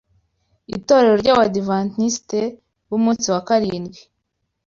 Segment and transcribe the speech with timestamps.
[0.77, 2.39] ITORERO RY’ABADIVENTISTI
[2.87, 3.99] B’UMUNSI WA KARINDWI